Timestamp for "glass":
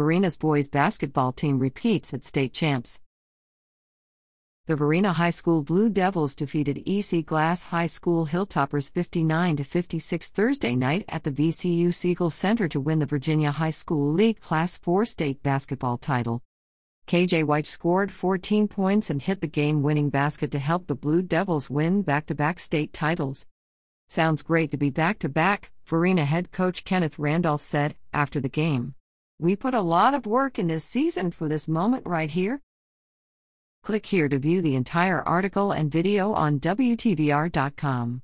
7.26-7.64